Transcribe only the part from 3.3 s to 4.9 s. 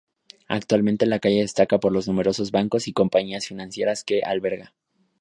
financieras que alberga.